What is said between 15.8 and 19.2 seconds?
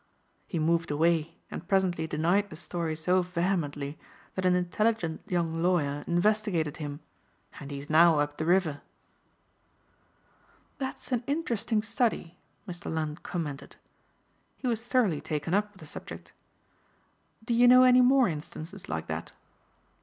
the subject. "Do you know any more instances like